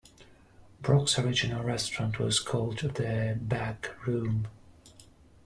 Brock's 0.81 1.19
original 1.19 1.63
restaurant 1.63 2.17
was 2.17 2.39
called 2.39 2.79
The 2.79 3.37
Back 3.39 3.91
Room. 4.07 4.47